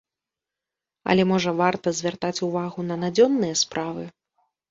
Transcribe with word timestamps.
Але, 1.13 1.25
можа, 1.31 1.51
варта, 1.59 1.93
звяртаць 1.99 2.43
увагу 2.49 2.87
на 2.89 2.95
надзённыя 3.05 3.55
справы? 3.65 4.03